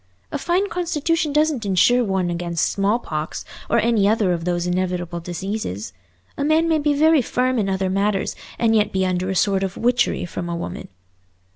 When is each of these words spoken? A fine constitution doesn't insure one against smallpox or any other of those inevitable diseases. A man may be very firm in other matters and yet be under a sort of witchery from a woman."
A 0.31 0.39
fine 0.39 0.67
constitution 0.67 1.31
doesn't 1.31 1.63
insure 1.63 2.03
one 2.03 2.31
against 2.31 2.71
smallpox 2.71 3.45
or 3.69 3.77
any 3.77 4.07
other 4.07 4.33
of 4.33 4.45
those 4.45 4.65
inevitable 4.65 5.19
diseases. 5.19 5.93
A 6.39 6.43
man 6.43 6.67
may 6.67 6.79
be 6.79 6.95
very 6.95 7.21
firm 7.21 7.59
in 7.59 7.69
other 7.69 7.87
matters 7.87 8.35
and 8.57 8.75
yet 8.75 8.91
be 8.91 9.05
under 9.05 9.29
a 9.29 9.35
sort 9.35 9.61
of 9.61 9.77
witchery 9.77 10.25
from 10.25 10.49
a 10.49 10.55
woman." 10.55 10.87